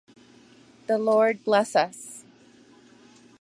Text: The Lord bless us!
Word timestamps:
The 0.87 0.97
Lord 0.97 1.43
bless 1.43 1.75
us! 1.75 2.23